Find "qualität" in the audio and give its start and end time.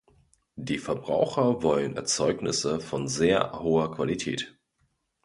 3.93-4.57